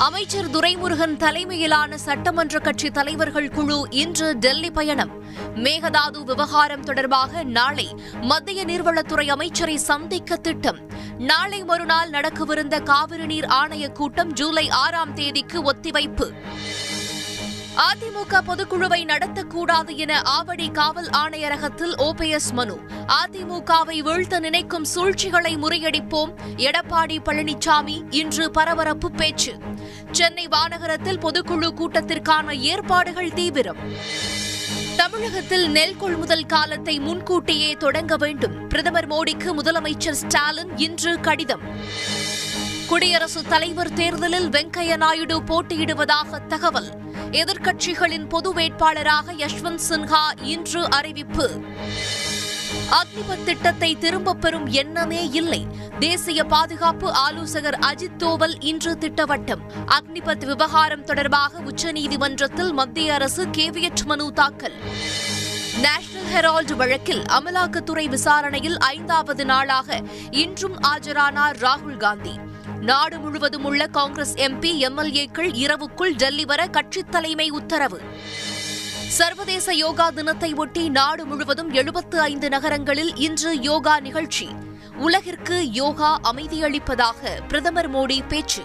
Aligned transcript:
அமைச்சர் 0.00 0.50
துரைமுருகன் 0.50 1.16
தலைமையிலான 1.16 1.98
சட்டமன்ற 1.98 2.58
கட்சி 2.58 2.90
தலைவர்கள் 2.90 3.50
குழு 3.50 3.86
இன்று 3.90 4.36
டெல்லி 4.38 4.70
பயணம். 4.70 5.10
மேகதாது 5.54 6.24
விவகாரம் 6.24 6.82
தொடர்பாக 6.82 7.44
நாளை 7.44 7.96
மத்திய 8.20 8.64
நீர்வளத்துறை 8.64 9.28
அமைச்சரை 9.28 9.76
சந்திக்க 9.76 10.36
திட்டம். 10.36 10.78
நாளை 11.18 11.64
மறுநாள் 11.64 12.10
நடக்கவிருந்த 12.10 12.80
காவிரி 12.80 13.26
நீர் 13.26 13.44
ஆணைய 13.44 13.88
கூட்டம் 13.88 14.32
ஜூலை 14.32 14.68
ஆறாம் 14.68 15.14
தேதிக்கு 15.14 15.72
ஒத்திவைப்பு. 15.72 16.30
அதிமுக 17.76 18.40
பொதுக்குழுவை 18.46 19.04
நடத்தக்கூடாது 19.04 19.96
என 19.96 20.22
ஆவடி 20.22 20.70
காவல் 20.70 21.06
ஆணையரகத்தில் 21.06 21.94
ஓபிஎஸ் 21.98 22.52
மனு. 22.52 22.78
அதிமுகவை 23.06 23.98
வீழ்த்த 23.98 24.40
நினைக்கும் 24.40 24.84
சூழ்ச்சிகளை 24.84 25.56
முறியடிப்போம். 25.56 26.34
எடப்பாடி 26.56 27.18
பழனிசாமி 27.24 28.02
இன்று 28.10 28.50
பரபரப்பு 28.50 29.10
பேச்சு. 29.10 29.54
சென்னை 30.12 30.48
வானகரத்தில் 30.48 31.18
பொதுக்குழு 31.18 31.68
கூட்டத்திற்கான 31.74 32.58
ஏற்பாடுகள் 32.58 33.32
தீவிரம். 33.32 33.76
தமிழகத்தில் 34.96 35.70
நெல் 35.70 35.96
கொள்முதல் 35.96 36.46
காலத்தை 36.46 36.98
முன்கூட்டியே 36.98 37.72
தொடங்க 37.72 38.16
வேண்டும். 38.16 38.68
பிரதமர் 38.68 39.08
மோடிக்கு 39.08 39.54
முதலமைச்சர் 39.62 40.10
ஸ்டாலின் 40.10 40.76
இன்று 40.76 41.20
கடிதம். 41.20 41.60
குடியரசுத் 42.86 43.48
தலைவர் 43.48 43.92
தேர்தலில் 43.92 44.48
வெங்கையா 44.48 44.96
நாயுடு 44.96 45.40
போட்டியிடுவதாக 45.42 46.46
தகவல். 46.46 46.90
எதிர்க்கட்சிகளின் 47.30 48.28
பொது 48.28 48.54
வேட்பாளராக 48.54 49.32
யஷ்வந்த் 49.36 49.80
சின்ஹா 49.88 50.42
இன்று 50.42 50.90
அறிவிப்பு. 50.90 51.60
அக்னிபத் 52.90 53.44
திட்டத்தை 53.44 53.98
திரும்பப் 53.98 54.40
பெறும் 54.40 54.66
எண்ணமே 54.66 55.28
இல்லை. 55.30 55.66
தேசிய 55.98 56.44
பாதுகாப்பு 56.44 57.12
ஆலோசகர் 57.12 57.78
அஜித் 57.78 58.16
தோவல் 58.16 58.60
இன்று 58.60 58.96
திட்டவட்டம். 59.00 59.60
அக்னிபத் 59.86 60.46
விவகாரம் 60.46 61.04
தொடர்பாக 61.04 61.58
உச்சநீதிமன்றத்தில் 61.58 62.72
மத்திய 62.72 63.14
அரசு 63.14 63.46
கேவியட் 63.46 64.04
மனு 64.04 64.32
தாக்கல். 64.32 64.72
நேஷனல் 65.80 66.28
ஹெரால்டு 66.34 66.72
வழக்கில் 66.72 67.22
அமலாக்கத்துறை 67.22 68.08
விசாரணையில் 68.08 68.78
ஐந்தாவது 68.78 69.44
நாளாக 69.44 70.02
இன்றும் 70.30 70.80
ஆஜரானார் 70.80 71.56
ராகுல் 71.58 71.96
காந்தி. 71.96 72.38
நாடு 72.80 73.18
முழுவதும் 73.18 73.64
உள்ள 73.64 73.86
காங்கிரஸ் 73.86 74.34
எம்பி 74.34 74.88
எம்எல்ஏக்கள் 74.88 75.54
இரவுக்குள் 75.54 76.14
டெல்லி 76.16 76.44
வர 76.44 76.66
கட்சித் 76.66 77.10
தலைமை 77.10 77.50
உத்தரவு. 77.50 78.00
சர்வதேச 79.10 79.74
யோகா 79.74 80.10
தினத்தை 80.10 80.54
ஒட்டி 80.54 80.88
நாடு 80.88 81.24
முழுவதும் 81.24 81.70
எழுபத்து 81.70 82.20
ஐந்து 82.20 82.48
நகரங்களில் 82.48 83.16
இன்று 83.16 83.60
யோகா 83.60 84.00
நிகழ்ச்சி. 84.00 84.48
உலகிற்கு 84.96 85.70
யோகா 85.70 86.20
அமைதியளிப்பதாக 86.32 87.46
பிரதமர் 87.48 87.90
மோடி 87.90 88.20
பேச்சு. 88.28 88.62